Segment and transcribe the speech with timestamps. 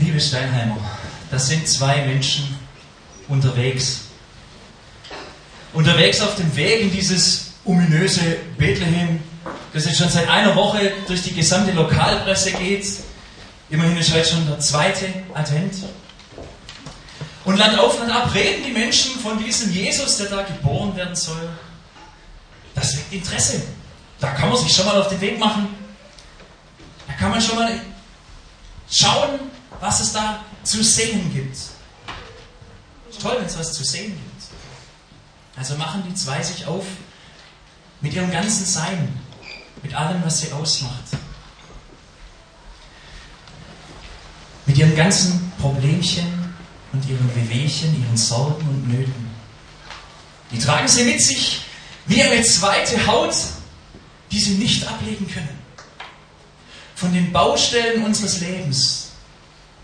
[0.00, 0.76] Liebe Steinheimer,
[1.28, 2.56] das sind zwei Menschen
[3.26, 4.02] unterwegs.
[5.72, 9.20] Unterwegs auf dem Weg in dieses ominöse Bethlehem,
[9.72, 12.86] das jetzt schon seit einer Woche durch die gesamte Lokalpresse geht.
[13.70, 15.74] Immerhin ist heute schon der zweite Advent.
[17.44, 21.16] Und Land auf, Land ab reden die Menschen von diesem Jesus, der da geboren werden
[21.16, 21.48] soll.
[22.74, 23.62] Das weckt Interesse.
[24.20, 25.68] Da kann man sich schon mal auf den Weg machen.
[27.08, 27.80] Da kann man schon mal
[28.90, 29.47] schauen,
[29.80, 31.56] was es da zu sehen gibt.
[31.56, 34.44] Ist toll, wenn es was zu sehen gibt.
[35.56, 36.84] Also machen die zwei sich auf
[38.00, 39.20] mit ihrem ganzen Sein,
[39.82, 41.04] mit allem, was sie ausmacht.
[44.66, 46.54] Mit ihren ganzen Problemchen
[46.92, 49.30] und ihren Wehwehchen, ihren Sorgen und Nöten.
[50.52, 51.62] Die tragen sie mit sich
[52.06, 53.34] wie eine zweite Haut,
[54.30, 55.58] die sie nicht ablegen können.
[56.94, 59.07] Von den Baustellen unseres Lebens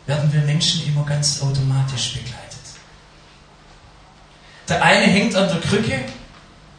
[0.06, 2.44] werden wir Menschen immer ganz automatisch begleitet.
[4.69, 6.05] Der eine hängt an der Krücke,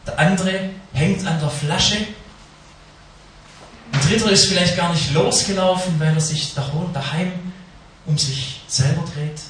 [0.06, 1.96] der andere hängt an der Flasche.
[3.92, 7.32] Ein dritter ist vielleicht gar nicht losgelaufen, weil er sich daheim
[8.06, 9.40] um sich selber dreht.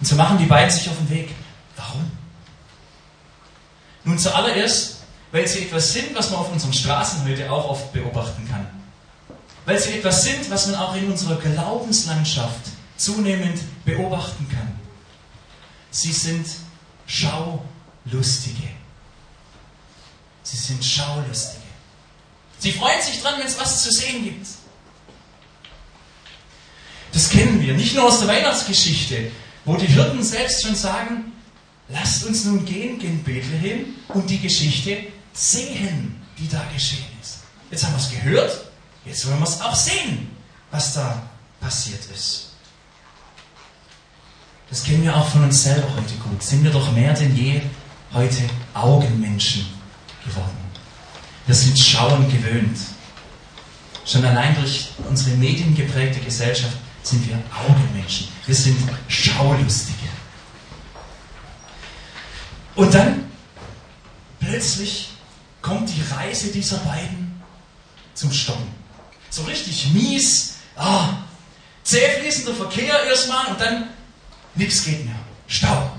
[0.00, 1.34] Und so machen die beiden sich auf den Weg.
[1.76, 2.10] Warum?
[4.04, 8.48] Nun zuallererst, weil sie etwas sind, was man auf unseren Straßen heute auch oft beobachten
[8.48, 8.66] kann.
[9.64, 14.78] Weil sie etwas sind, was man auch in unserer Glaubenslandschaft zunehmend beobachten kann.
[15.90, 16.46] Sie sind
[17.06, 18.68] Schaulustige.
[20.42, 21.62] Sie sind Schaulustige.
[22.58, 24.46] Sie freuen sich dran, wenn es was zu sehen gibt.
[27.12, 29.30] Das kennen wir, nicht nur aus der Weihnachtsgeschichte,
[29.64, 31.32] wo die Hirten selbst schon sagen,
[31.88, 37.40] lasst uns nun gehen gen Bethlehem und die Geschichte sehen, die da geschehen ist.
[37.70, 38.71] Jetzt haben wir es gehört,
[39.04, 40.30] jetzt wollen wir es auch sehen,
[40.70, 41.22] was da
[41.60, 42.48] passiert ist.
[44.70, 46.42] Das kennen wir auch von uns selber heute gut.
[46.42, 47.60] Sind wir doch mehr denn je
[48.14, 49.66] heute Augenmenschen
[50.24, 50.56] geworden.
[51.46, 52.78] Wir sind Schauen gewöhnt.
[54.04, 57.36] Schon allein durch unsere mediengeprägte Gesellschaft sind wir
[57.68, 58.28] Augenmenschen.
[58.46, 58.78] Wir sind
[59.08, 60.08] Schaulustige.
[62.74, 63.24] Und dann
[64.40, 65.10] plötzlich
[65.60, 67.42] kommt die Reise dieser beiden
[68.14, 68.81] zum Stoppen.
[69.32, 71.08] So richtig mies, ah,
[71.82, 73.88] zäh fließender Verkehr erstmal und dann
[74.54, 75.18] nichts geht mehr.
[75.46, 75.90] Stau.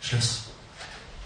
[0.00, 0.44] Schluss.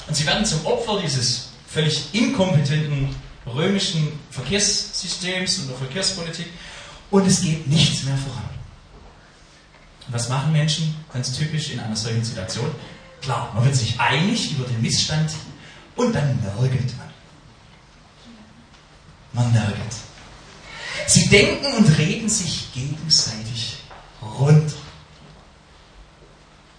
[0.09, 3.15] Und sie werden zum Opfer dieses völlig inkompetenten
[3.47, 6.49] römischen Verkehrssystems und der Verkehrspolitik
[7.13, 8.51] und es geht nichts mehr voran.
[10.09, 12.75] Was machen Menschen ganz typisch in einer solchen Situation?
[13.21, 15.31] Klar, man wird sich einig über den Missstand
[15.95, 17.09] und dann nörgelt man.
[19.33, 19.95] Man nörgelt.
[21.07, 23.79] Sie denken und reden sich gegenseitig
[24.21, 24.75] runter.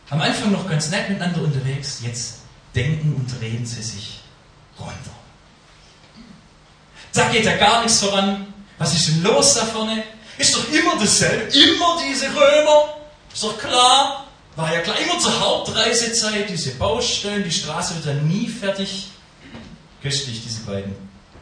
[0.09, 2.39] Am Anfang noch ganz nett miteinander unterwegs, jetzt
[2.75, 4.19] denken und reden sie sich
[4.79, 5.11] runter.
[7.13, 8.53] Da geht ja gar nichts voran.
[8.77, 10.03] Was ist denn los da vorne?
[10.37, 11.43] Ist doch immer dasselbe.
[11.55, 12.95] Immer diese Römer.
[13.31, 14.27] Ist doch klar.
[14.55, 14.97] War ja klar.
[14.99, 16.49] Immer zur Hauptreisezeit.
[16.49, 17.43] Diese Baustellen.
[17.43, 19.09] Die Straße wird dann nie fertig.
[20.01, 20.95] Köstlich, diese beiden.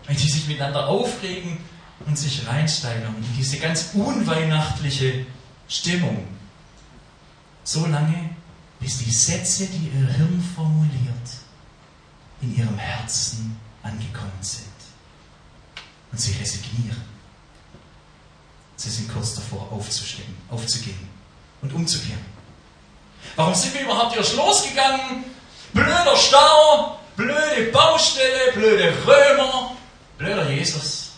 [0.08, 1.58] Wenn die sich miteinander aufregen
[2.06, 5.26] und sich reinsteigern in diese ganz unweihnachtliche
[5.68, 6.28] Stimmung.
[7.64, 8.32] So lange,
[8.80, 11.30] bis die Sätze, die ihr Hirn formuliert,
[12.42, 14.68] in ihrem Herzen angekommen sind.
[16.12, 17.02] Und sie resignieren.
[18.76, 21.08] Sie sind kurz davor, aufzustehen, aufzugeben
[21.62, 22.26] und umzukehren.
[23.36, 25.24] Warum sind wir überhaupt erst losgegangen?
[25.74, 29.76] Blöder Stau, blöde Baustelle, blöde Römer,
[30.18, 31.11] blöder Jesus.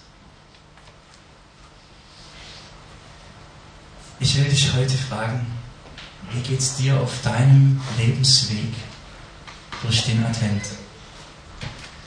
[4.23, 5.45] Ich will dich heute fragen,
[6.31, 8.73] wie geht's dir auf deinem Lebensweg
[9.81, 10.61] durch den Advent?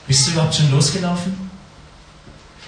[0.07, 1.51] Bist du überhaupt schon losgelaufen?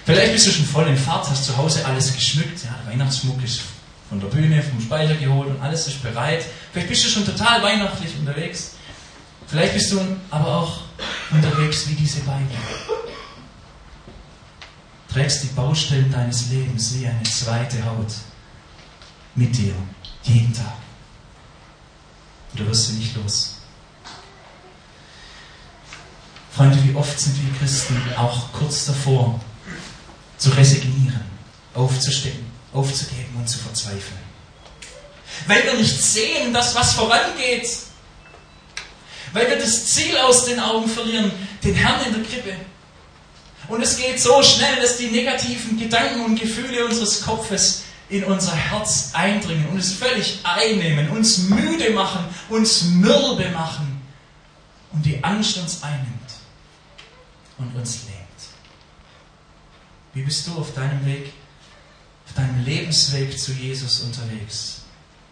[0.06, 2.64] Vielleicht bist du schon voll in Fahrt, hast zu Hause alles geschmückt.
[2.64, 3.62] Ja, der Weihnachtsschmuck ist
[4.08, 6.46] von der Bühne, vom Speicher geholt und alles ist bereit.
[6.72, 8.74] Vielleicht bist du schon total weihnachtlich unterwegs.
[9.48, 10.00] Vielleicht bist du
[10.30, 10.82] aber auch
[11.32, 12.48] unterwegs wie diese beiden.
[15.12, 18.14] Trägst die Baustellen deines Lebens wie eine zweite Haut
[19.36, 19.74] mit dir,
[20.24, 20.78] jeden Tag.
[22.52, 23.56] Und du wirst sie nicht los.
[26.56, 29.40] Freunde, wie oft sind wir Christen auch kurz davor,
[30.38, 31.24] zu resignieren,
[31.74, 34.20] aufzustehen, aufzugeben und zu verzweifeln.
[35.48, 37.68] Weil wir nicht sehen, dass was vorangeht.
[39.32, 41.32] Weil wir das Ziel aus den Augen verlieren,
[41.64, 42.56] den Herrn in der Krippe.
[43.68, 48.56] Und es geht so schnell, dass die negativen Gedanken und Gefühle unseres Kopfes in unser
[48.56, 54.02] Herz eindringen und es völlig einnehmen, uns müde machen, uns mürbe machen
[54.92, 56.32] und die Angst uns einnimmt
[57.60, 58.20] und uns lähmt.
[60.14, 61.32] Wie bist du auf deinem Weg,
[62.28, 64.82] auf deinem Lebensweg zu Jesus unterwegs?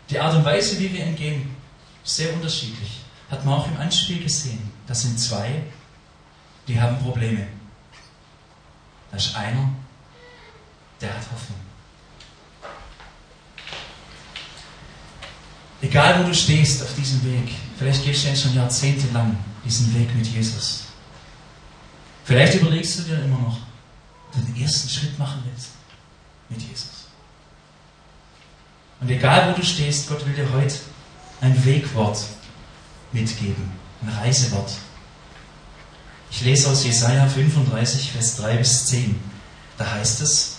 [0.10, 1.56] Die Art und Weise, wie wir ihn gehen,
[2.04, 3.02] sehr unterschiedlich.
[3.30, 4.72] Hat man auch im Anspiel gesehen.
[4.86, 5.64] Das sind zwei,
[6.68, 7.48] die haben Probleme.
[9.12, 9.70] Da ist einer,
[11.02, 11.67] der hat Hoffnung.
[15.82, 20.14] Egal wo du stehst auf diesem Weg, vielleicht gehst du ja schon jahrzehntelang diesen Weg
[20.16, 20.86] mit Jesus.
[22.26, 23.58] Vielleicht überlegst du dir immer noch,
[24.28, 25.70] ob du den ersten Schritt machen willst
[26.50, 27.08] mit Jesus.
[29.00, 30.76] Und egal wo du stehst, Gott will dir heute
[31.42, 32.20] ein Wegwort
[33.12, 33.72] mitgeben,
[34.02, 34.72] ein Reisewort.
[36.32, 39.16] Ich lese aus Jesaja 35, Vers 3 bis 10.
[39.78, 40.58] Da heißt es,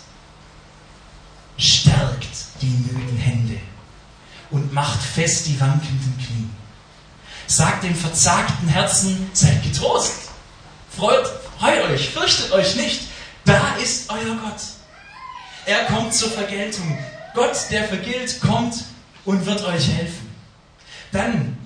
[1.56, 2.28] stärkt
[2.62, 3.60] die müden Hände
[4.50, 6.48] und macht fest die wankenden Knie.
[7.46, 10.12] Sagt dem verzagten Herzen, seid getrost.
[10.94, 11.26] Freut,
[11.58, 13.02] freut euch, fürchtet euch nicht.
[13.44, 14.60] Da ist euer Gott.
[15.64, 16.98] Er kommt zur Vergeltung.
[17.34, 18.84] Gott, der vergilt, kommt
[19.24, 20.28] und wird euch helfen.
[21.12, 21.56] Dann,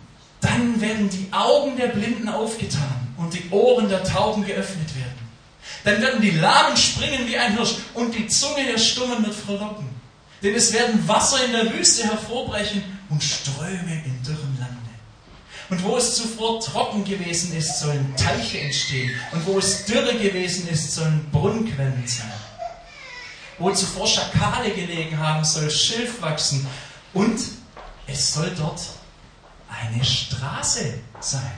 [0.41, 5.13] dann werden die Augen der Blinden aufgetan und die Ohren der Tauben geöffnet werden.
[5.85, 9.89] Dann werden die Lahmen springen wie ein Hirsch und die Zunge der Stummen wird frohlocken.
[10.43, 14.79] Denn es werden Wasser in der Wüste hervorbrechen und Ströme in dürrem Lande.
[15.71, 19.11] Und wo es zuvor trocken gewesen ist, sollen Teiche entstehen.
[19.33, 22.33] Und wo es dürre gewesen ist, sollen Brunnenquellen sein.
[23.59, 26.67] Wo zuvor Schakale gelegen haben, soll Schilf wachsen.
[27.15, 27.41] Und
[28.07, 28.83] es soll dort
[29.69, 31.53] eine Straße sein.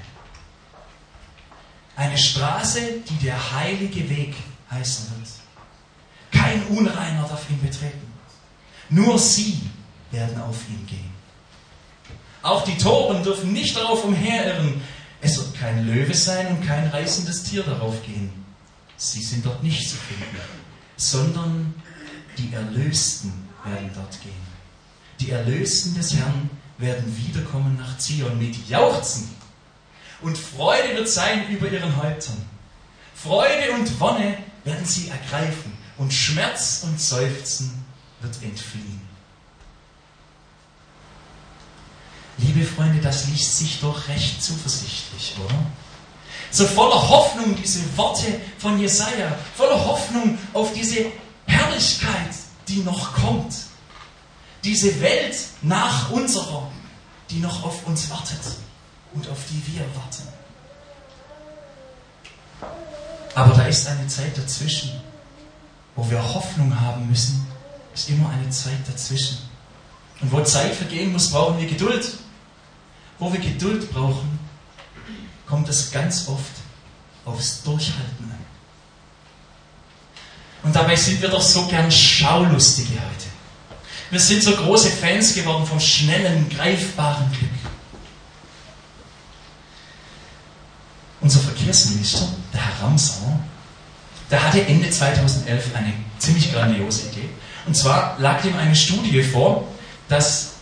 [1.96, 4.34] Eine Straße, die der heilige Weg
[4.70, 5.28] heißen wird.
[6.30, 8.13] Kein Unreiner darf ihn betreten.
[8.90, 9.58] Nur sie
[10.10, 11.10] werden auf ihn gehen.
[12.42, 14.82] Auch die Toren dürfen nicht darauf umherirren.
[15.20, 18.30] Es wird kein Löwe sein und kein reißendes Tier darauf gehen.
[18.96, 20.36] Sie sind dort nicht zu finden,
[20.96, 21.74] sondern
[22.36, 23.32] die Erlösten
[23.64, 24.54] werden dort gehen.
[25.20, 29.30] Die Erlösten des Herrn werden wiederkommen nach Zion mit Jauchzen.
[30.20, 32.36] Und Freude wird sein über ihren Häuptern.
[33.14, 37.83] Freude und Wonne werden sie ergreifen und Schmerz und Seufzen
[38.24, 39.00] wird entfliehen.
[42.38, 45.54] Liebe Freunde, das liest sich doch recht zuversichtlich, oder?
[46.50, 51.06] So voller Hoffnung diese Worte von Jesaja, voller Hoffnung auf diese
[51.46, 52.34] Herrlichkeit,
[52.66, 53.54] die noch kommt.
[54.64, 56.70] Diese Welt nach unserer,
[57.30, 58.40] die noch auf uns wartet
[59.12, 60.28] und auf die wir warten.
[63.34, 64.90] Aber da ist eine Zeit dazwischen,
[65.94, 67.53] wo wir Hoffnung haben müssen
[67.94, 69.38] ist immer eine Zeit dazwischen.
[70.20, 72.06] Und wo Zeit vergehen muss, brauchen wir Geduld.
[73.18, 74.38] Wo wir Geduld brauchen,
[75.46, 76.52] kommt es ganz oft
[77.24, 78.44] aufs Durchhalten an.
[80.64, 83.26] Und dabei sind wir doch so gern Schaulustige heute.
[84.10, 87.50] Wir sind so große Fans geworden vom schnellen, greifbaren Glück.
[91.20, 93.40] Unser Verkehrsminister, der Herr Ramsauer,
[94.30, 97.28] der hatte Ende 2011 eine ziemlich grandiose Idee.
[97.66, 99.66] Und zwar lag ihm eine Studie vor,
[100.08, 100.52] dass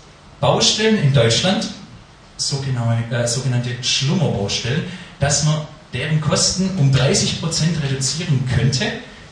[0.40, 4.84] Baustellen in Deutschland, äh, sogenannte Schlummerbaustellen,
[5.20, 8.84] dass man deren Kosten um 30% reduzieren könnte,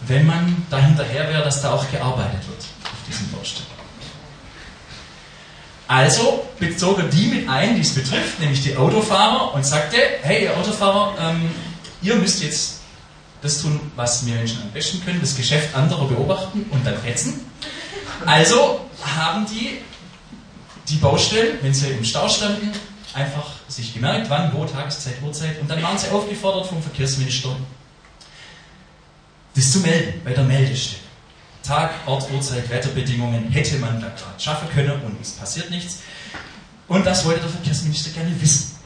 [0.06, 3.66] wenn man dahinterher wäre, dass da auch gearbeitet wird auf diesen Baustellen.
[5.88, 10.44] Also bezog er die mit ein, die es betrifft, nämlich die Autofahrer, und sagte, hey
[10.44, 11.50] ihr Autofahrer, ähm,
[12.02, 12.80] ihr müsst jetzt
[13.42, 17.44] das tun, was wir Menschen am besten können, das Geschäft anderer beobachten und dann hetzen.
[18.26, 19.80] Also haben die
[20.90, 22.72] die Baustellen, wenn sie im Stau standen,
[23.14, 27.56] einfach sich gemerkt, wann, wo, Tageszeit, Uhrzeit, und dann waren sie aufgefordert vom Verkehrsminister,
[29.54, 31.00] das zu melden bei der Meldestelle.
[31.62, 35.98] Tag, Ort, Uhrzeit, Wetterbedingungen hätte man da gerade schaffen können und es passiert nichts.
[36.88, 38.78] Und das wollte der Verkehrsminister gerne wissen.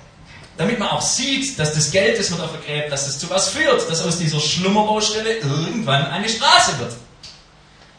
[0.56, 3.48] Damit man auch sieht, dass das Geld, das man da vergräbt, dass das zu was
[3.48, 6.94] führt, dass aus dieser Schlummerbaustelle irgendwann eine Straße wird.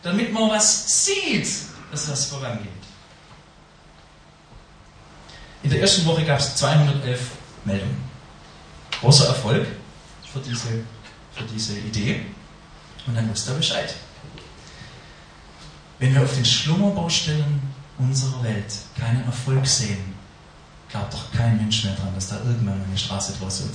[0.05, 1.47] Damit man was sieht,
[1.89, 2.69] dass das vorangeht.
[5.63, 7.19] In der ersten Woche gab es 211
[7.65, 7.97] Meldungen.
[9.01, 9.65] Großer Erfolg
[10.31, 10.67] für diese,
[11.33, 12.23] für diese Idee.
[13.07, 13.95] Und dann wusste er Bescheid.
[15.97, 17.59] Wenn wir auf den Schlummerbaustellen
[17.97, 20.13] unserer Welt keinen Erfolg sehen,
[20.87, 23.73] glaubt doch kein Mensch mehr dran, dass da irgendwann eine Straße draus wird.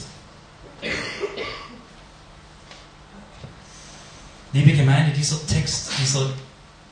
[4.52, 6.28] Liebe Gemeinde, dieser Text, dieser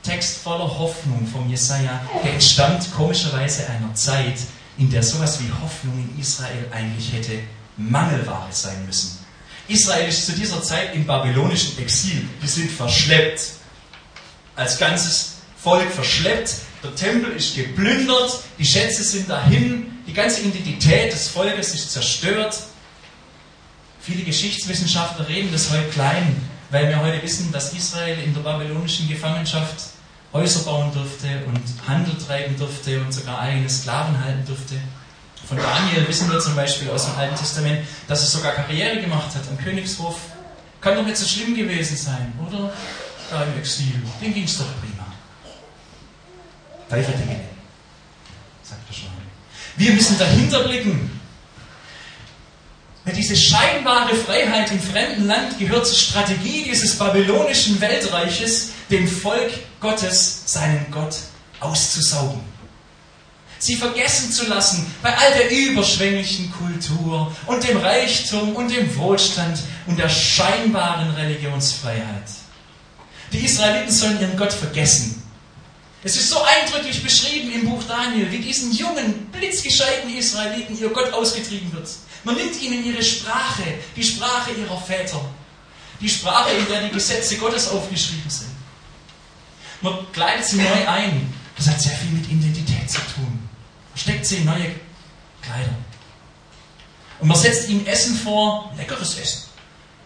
[0.04, 4.38] Text voller Hoffnung vom Jesaja, der entstammt komischerweise einer Zeit,
[4.78, 7.40] in der sowas wie Hoffnung in Israel eigentlich hätte
[7.76, 9.18] Mangelware sein müssen.
[9.66, 12.28] Israel ist zu dieser Zeit im babylonischen Exil.
[12.40, 13.40] Die sind verschleppt.
[14.54, 16.54] Als ganzes Volk verschleppt.
[16.84, 18.38] Der Tempel ist geplündert.
[18.58, 19.98] Die Schätze sind dahin.
[20.06, 22.56] Die ganze Identität des Volkes ist zerstört.
[24.00, 29.08] Viele Geschichtswissenschaftler reden das heute klein, weil wir heute wissen, dass Israel in der babylonischen
[29.08, 29.90] Gefangenschaft
[30.32, 34.74] Häuser bauen durfte und Handel treiben durfte und sogar eigene Sklaven halten durfte.
[35.46, 39.34] Von Daniel wissen wir zum Beispiel aus dem Alten Testament, dass er sogar Karriere gemacht
[39.34, 40.16] hat am Königshof.
[40.80, 42.70] Kann doch nicht so schlimm gewesen sein, oder?
[43.30, 44.02] Da im Exil.
[44.20, 45.06] Den ging es doch prima.
[46.88, 47.40] Pfeifer Dinge,
[48.62, 49.08] sagt er schon.
[49.76, 51.17] Wir müssen dahinter blicken.
[53.16, 60.42] Diese scheinbare Freiheit im fremden Land gehört zur Strategie dieses babylonischen Weltreiches, dem Volk Gottes
[60.46, 61.16] seinen Gott
[61.60, 62.40] auszusaugen
[63.58, 69.58] sie vergessen zu lassen bei all der überschwänglichen Kultur und dem Reichtum und dem Wohlstand
[69.86, 72.30] und der scheinbaren Religionsfreiheit.
[73.32, 75.22] Die Israeliten sollen ihren Gott vergessen.
[76.04, 81.12] Es ist so eindrücklich beschrieben im Buch Daniel, wie diesen jungen, blitzgescheiten Israeliten ihr Gott
[81.12, 81.88] ausgetrieben wird.
[82.24, 83.64] Man nimmt ihnen ihre Sprache,
[83.96, 85.24] die Sprache ihrer Väter,
[86.00, 88.50] die Sprache, in der die Gesetze Gottes aufgeschrieben sind.
[89.80, 91.32] Man kleidet sie neu ein.
[91.56, 93.48] Das hat sehr viel mit Identität zu tun
[93.98, 94.74] steckt sie in neue
[95.42, 95.74] Kleider.
[97.20, 99.44] Und man setzt ihnen Essen vor, leckeres Essen,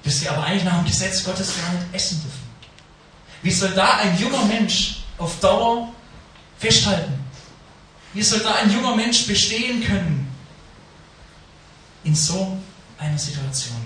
[0.02, 2.52] das sie aber eigentlich nach dem Gesetz Gottes gar nicht essen dürfen.
[3.42, 5.92] Wie soll da ein junger Mensch auf Dauer
[6.58, 7.12] festhalten?
[8.14, 10.21] Wie soll da ein junger Mensch bestehen können
[12.12, 12.58] in so
[12.98, 13.80] einer Situation?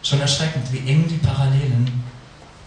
[0.00, 2.04] Schon erschreckend, wie eng die Parallelen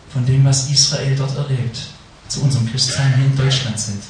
[0.10, 1.80] von dem, was Israel dort erlebt,
[2.28, 4.04] zu unserem Christsein hier in Deutschland sind.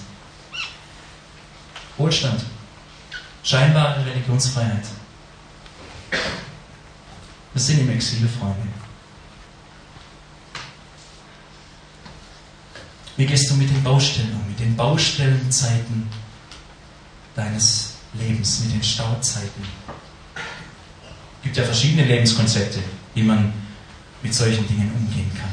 [1.98, 2.42] Wohlstand,
[3.44, 4.86] scheinbare Religionsfreiheit.
[7.54, 8.68] Wir sind im Exil, Freunde.
[13.18, 16.10] Wie gehst du mit den Baustellen um, mit den Baustellenzeiten
[17.36, 19.64] deines Lebens, mit den Stauzeiten?
[20.36, 22.80] Es gibt ja verschiedene Lebenskonzepte,
[23.14, 23.54] wie man
[24.22, 25.50] mit solchen Dingen umgehen kann.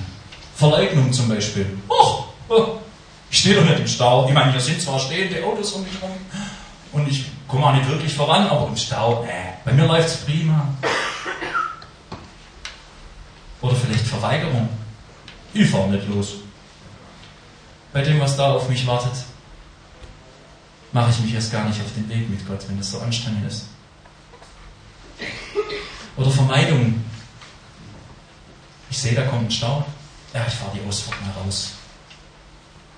[0.54, 1.66] Verleugnung zum Beispiel.
[1.88, 2.78] Oh, oh,
[3.30, 4.26] ich stehe doch nicht im Stau.
[4.26, 6.16] Ich meine, hier sind zwar stehende Autos um mich herum
[6.92, 10.16] und ich komme auch nicht wirklich voran, aber im Stau, äh, bei mir läuft es
[10.16, 10.74] prima.
[13.60, 14.68] Oder vielleicht Verweigerung.
[15.52, 16.36] Ich fahre nicht los.
[17.92, 19.12] Bei dem, was da auf mich wartet,
[20.96, 23.46] mache ich mich erst gar nicht auf den Weg mit Gott, wenn das so anstrengend
[23.46, 23.66] ist.
[26.16, 27.04] Oder Vermeidung.
[28.88, 29.86] Ich sehe, da kommt ein Stau.
[30.32, 31.72] Ja, ich fahre die Ausfahrt mal raus.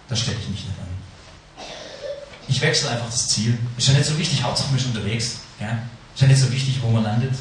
[0.09, 1.67] Da stelle ich mich nicht an.
[2.47, 3.59] Ich wechsle einfach das Ziel.
[3.77, 5.39] Ist ja nicht so wichtig, Hauptsache ist unterwegs.
[5.59, 5.83] Ja?
[6.15, 7.35] Ist ja nicht so wichtig, wo man landet.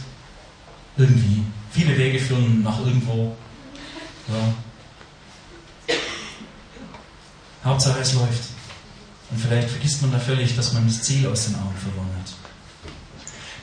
[0.98, 1.44] Irgendwie.
[1.70, 3.38] Viele Wege führen nach irgendwo.
[4.28, 5.96] Ja.
[7.64, 8.57] Hauptsache es läuft.
[9.29, 12.34] Und vielleicht vergisst man da völlig, dass man das Ziel aus den Augen verloren hat.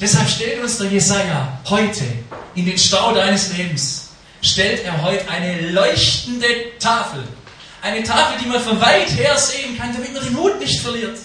[0.00, 2.04] Deshalb stellt uns der Jesaja heute
[2.54, 4.08] in den Stau deines Lebens,
[4.42, 6.46] stellt er heute eine leuchtende
[6.78, 7.24] Tafel
[7.84, 11.18] eine Tafel, die man von weit her sehen kann, damit man den Mut nicht verliert.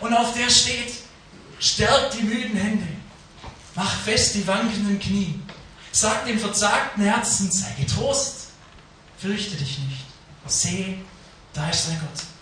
[0.00, 0.94] Und auf der steht,
[1.58, 2.86] stärkt die müden Hände,
[3.74, 5.40] mach fest die wankenden Knie,
[5.90, 8.50] sag dem verzagten Herzen, sei getrost,
[9.18, 10.04] fürchte dich nicht,
[10.46, 10.98] seh,
[11.52, 12.33] da ist dein Gott.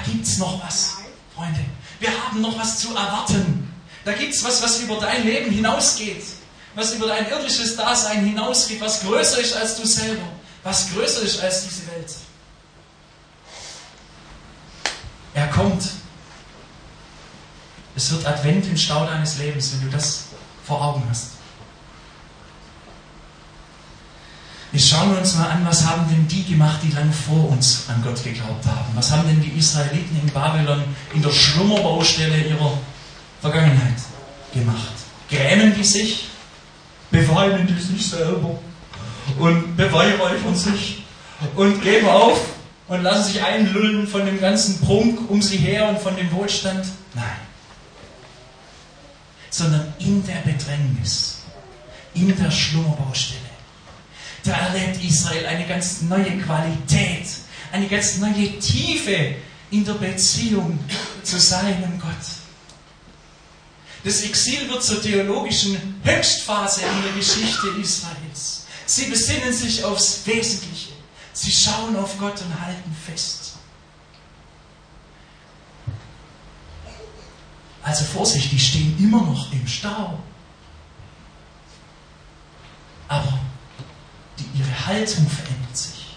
[0.00, 0.96] Da gibt es noch was,
[1.34, 1.60] Freunde.
[1.98, 3.72] Wir haben noch was zu erwarten.
[4.04, 6.22] Da gibt es was, was über dein Leben hinausgeht,
[6.74, 10.26] was über dein irdisches Dasein hinausgeht, was größer ist als du selber
[10.62, 12.14] was größer ist als diese Welt.
[15.34, 15.82] Er kommt.
[17.96, 20.24] Es wird Advent im Stau deines Lebens, wenn du das
[20.64, 21.32] vor Augen hast.
[24.72, 27.86] Jetzt schauen wir uns mal an, was haben denn die gemacht, die lange vor uns
[27.88, 28.94] an Gott geglaubt haben?
[28.94, 32.78] Was haben denn die Israeliten in Babylon in der Schlummerbaustelle ihrer
[33.40, 33.98] Vergangenheit
[34.54, 34.92] gemacht?
[35.28, 36.28] Grämen die sich?
[37.10, 38.58] Beweinen die sich selber?
[39.38, 41.04] und beweihräuchern sich
[41.54, 42.40] und geben auf
[42.88, 46.86] und lassen sich einlullen von dem ganzen Prunk um sie her und von dem Wohlstand.
[47.14, 47.24] Nein.
[49.50, 51.38] Sondern in der Bedrängnis,
[52.14, 53.40] in der Schlummerbaustelle,
[54.44, 57.26] da erlebt Israel eine ganz neue Qualität,
[57.72, 59.36] eine ganz neue Tiefe
[59.70, 60.78] in der Beziehung
[61.22, 62.10] zu seinem Gott.
[64.02, 70.90] Das Exil wird zur theologischen Höchstphase in der Geschichte Israels Sie besinnen sich aufs Wesentliche.
[71.32, 73.52] Sie schauen auf Gott und halten fest.
[77.84, 80.18] Also Vorsicht, die stehen immer noch im Stau.
[83.06, 83.38] Aber
[84.40, 86.16] die, ihre Haltung verändert sich.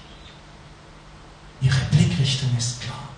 [1.62, 3.10] Ihre Blickrichtung ist klar.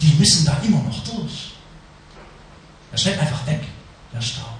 [0.00, 1.54] Die müssen da immer noch durch.
[2.92, 3.62] Er schnell einfach weg,
[4.12, 4.58] der Stau.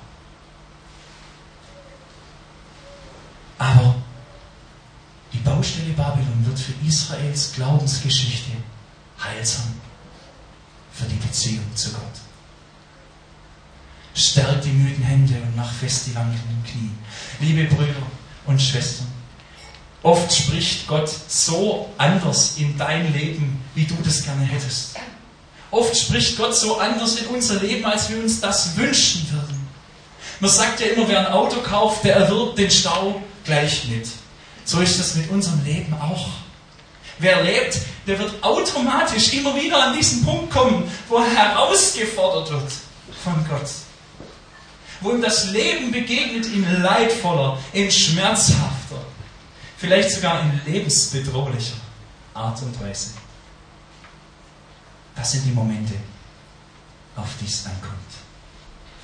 [3.58, 3.96] Aber
[5.32, 8.52] die Baustelle Babylon wird für Israels Glaubensgeschichte
[9.22, 9.74] heilsam
[10.92, 12.20] für die Beziehung zu Gott.
[14.14, 16.90] Stärkt die müden Hände und mach fest die wankelnden Knie.
[17.40, 18.02] Liebe Brüder
[18.46, 19.08] und Schwestern,
[20.04, 24.96] oft spricht Gott so anders in dein Leben, wie du das gerne hättest.
[25.70, 29.66] Oft spricht Gott so anders in unser Leben, als wir uns das wünschen würden.
[30.38, 34.06] Man sagt ja immer, wer ein Auto kauft, der erwirbt den Stau gleich mit.
[34.64, 36.28] So ist es mit unserem Leben auch.
[37.18, 42.72] Wer lebt, der wird automatisch immer wieder an diesen Punkt kommen, wo er herausgefordert wird
[43.22, 43.68] von Gott
[45.04, 48.73] wo ihm das Leben begegnet in leidvoller, in schmerzhafter,
[49.84, 51.76] vielleicht sogar in lebensbedrohlicher
[52.32, 53.10] Art und Weise.
[55.14, 55.94] Das sind die Momente,
[57.16, 57.94] auf die es ankommt,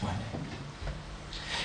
[0.01, 0.25] Freunde.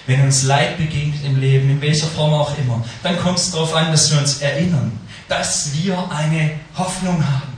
[0.05, 3.73] Wenn uns Leid begegnet im Leben, in welcher Form auch immer, dann kommt es darauf
[3.73, 7.53] an, dass wir uns erinnern, dass wir eine Hoffnung haben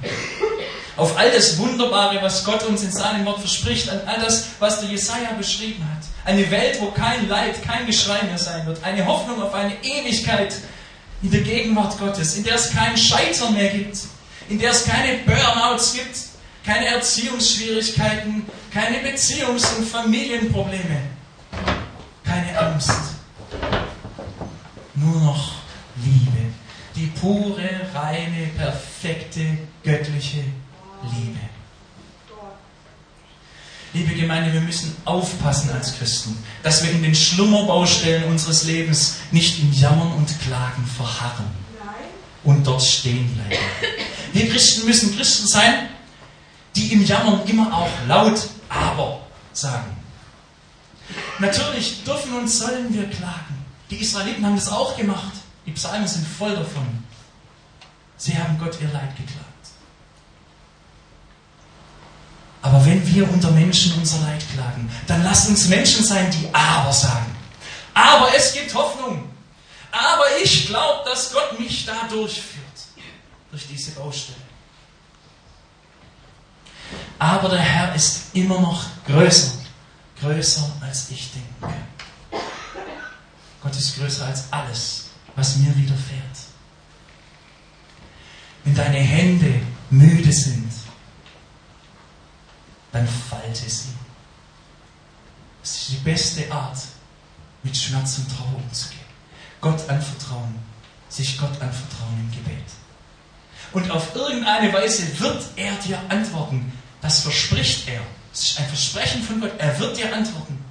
[0.96, 4.80] auf all das Wunderbare, was Gott uns in seinem Wort verspricht, an all das, was
[4.80, 6.04] der Jesaja beschrieben hat.
[6.26, 8.84] Eine Welt, wo kein Leid, kein Geschrei mehr sein wird.
[8.84, 10.56] Eine Hoffnung auf eine Ewigkeit
[11.22, 13.98] in der Gegenwart Gottes, in der es kein Scheitern mehr gibt,
[14.50, 16.16] in der es keine Burnouts gibt,
[16.66, 21.02] keine Erziehungsschwierigkeiten, keine Beziehungs- und Familienprobleme,
[22.24, 22.92] keine Angst.
[24.96, 25.54] Nur noch
[26.04, 26.54] Liebe.
[26.96, 29.46] Die pure, reine, perfekte,
[29.84, 30.44] göttliche
[31.04, 31.47] Liebe.
[33.98, 39.58] Liebe Gemeinde, wir müssen aufpassen als Christen, dass wir in den Schlummerbaustellen unseres Lebens nicht
[39.58, 41.48] in Jammern und Klagen verharren
[42.44, 43.64] und dort stehen bleiben.
[44.34, 45.90] Wir Christen müssen Christen sein,
[46.76, 49.98] die im Jammern immer auch laut aber sagen.
[51.40, 53.66] Natürlich dürfen und sollen wir klagen.
[53.90, 55.34] Die Israeliten haben das auch gemacht.
[55.66, 57.04] Die Psalmen sind voll davon.
[58.16, 59.47] Sie haben Gott ihr Leid geklagt.
[62.68, 66.92] Aber wenn wir unter Menschen unser Leid klagen, dann lasst uns Menschen sein, die aber
[66.92, 67.34] sagen.
[67.94, 69.30] Aber es gibt Hoffnung.
[69.90, 72.66] Aber ich glaube, dass Gott mich da durchführt.
[73.52, 74.38] Durch diese Baustelle.
[77.18, 79.54] Aber der Herr ist immer noch größer.
[80.20, 81.74] Größer als ich denke.
[83.64, 85.06] Gott ist größer als alles,
[85.38, 86.22] was mir widerfährt.
[88.66, 90.57] Wenn deine Hände müde sind,
[92.98, 93.90] dann falte sie.
[95.62, 96.78] Das ist die beste Art,
[97.64, 99.02] mit Schmerz und Trauer umzugehen.
[99.62, 100.56] Gott anvertrauen,
[101.10, 102.66] sich Gott anvertrauen im Gebet.
[103.74, 106.72] Und auf irgendeine Weise wird er dir antworten.
[107.02, 108.02] Das verspricht er.
[108.34, 109.52] Es ist ein Versprechen von Gott.
[109.58, 110.64] Er wird dir antworten.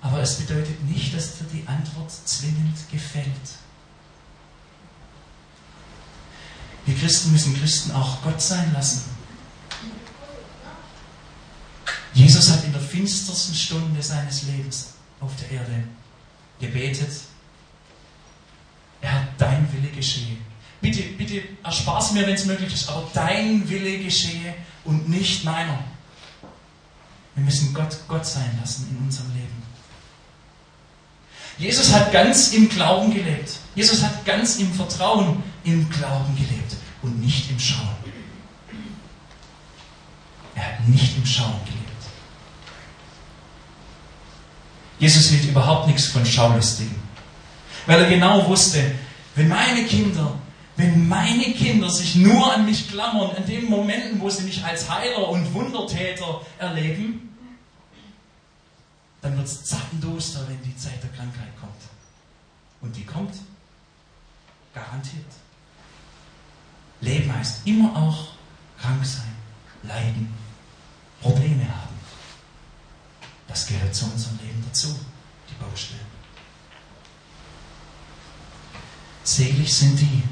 [0.00, 3.26] Aber es bedeutet nicht, dass dir die Antwort zwingend gefällt.
[6.86, 9.13] Wir Christen müssen Christen auch Gott sein lassen.
[12.24, 15.84] Jesus hat in der finstersten Stunde seines Lebens auf der Erde
[16.58, 17.10] gebetet.
[19.02, 20.38] Er hat dein Wille geschehe.
[20.80, 25.78] Bitte, bitte erspar's mir, wenn es möglich ist, aber dein Wille geschehe und nicht meiner.
[27.34, 29.62] Wir müssen Gott Gott sein lassen in unserem Leben.
[31.58, 33.58] Jesus hat ganz im Glauben gelebt.
[33.74, 37.96] Jesus hat ganz im Vertrauen im Glauben gelebt und nicht im Schauen.
[40.54, 41.83] Er hat nicht im Schauen gelebt.
[45.04, 46.96] Jesus hielt überhaupt nichts von Schaulustigen.
[47.84, 48.82] Weil er genau wusste,
[49.34, 50.32] wenn meine Kinder,
[50.76, 54.88] wenn meine Kinder sich nur an mich klammern, in den Momenten, wo sie mich als
[54.88, 57.36] Heiler und Wundertäter erleben,
[59.20, 61.82] dann wird es zappenduster, wenn die Zeit der Krankheit kommt.
[62.80, 63.34] Und die kommt.
[64.72, 65.26] Garantiert.
[67.02, 68.28] Leben heißt immer auch
[68.80, 69.36] krank sein,
[69.82, 70.32] leiden,
[71.20, 71.93] Probleme haben.
[73.54, 74.88] Das gehört zu unserem Leben dazu,
[75.48, 76.00] die Baustellen.
[79.22, 80.22] Selig sind die,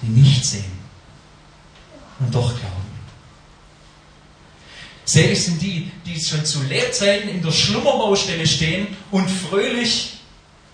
[0.00, 0.78] die nicht sehen
[2.20, 2.94] und doch glauben.
[5.04, 10.20] Selig sind die, die schon zu Lebzeiten in der Schlummerbaustelle stehen und fröhlich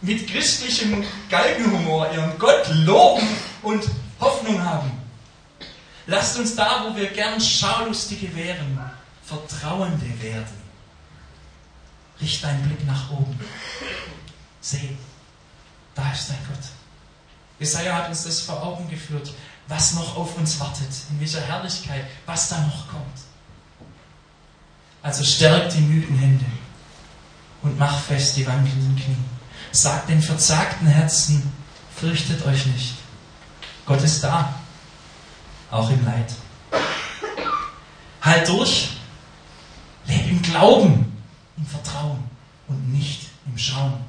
[0.03, 3.27] mit christlichem Galgenhumor ihren Gott loben
[3.63, 3.83] und
[4.21, 4.91] Hoffnung haben.
[6.07, 8.79] Lasst uns da, wo wir gern Schaulustige wären,
[9.25, 10.60] Vertrauende werden.
[12.21, 13.39] Richt deinen Blick nach oben.
[14.61, 14.97] Seh,
[15.95, 16.65] da ist dein Gott.
[17.59, 19.33] Jesaja hat uns das vor Augen geführt,
[19.69, 23.05] was noch auf uns wartet, in welcher Herrlichkeit, was da noch kommt.
[25.03, 26.45] Also stärkt die müden Hände
[27.63, 29.17] und macht fest die wankelnden Knie.
[29.73, 31.53] Sagt den verzagten Herzen,
[31.95, 32.95] fürchtet euch nicht.
[33.87, 34.55] Gott ist da,
[35.71, 36.33] auch im Leid.
[38.23, 38.91] Halt durch,
[40.07, 41.00] leb im Glauben,
[42.71, 44.01] und nicht im Schauen.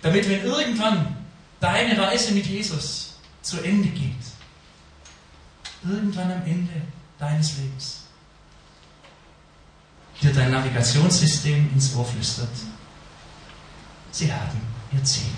[0.00, 1.16] Damit, wenn irgendwann
[1.60, 4.14] deine Reise mit Jesus zu Ende geht,
[5.84, 6.82] irgendwann am Ende
[7.18, 8.04] deines Lebens,
[10.22, 12.48] dir dein Navigationssystem ins Ohr flüstert.
[14.12, 14.60] Sie haben
[14.92, 15.30] ihr Ziel.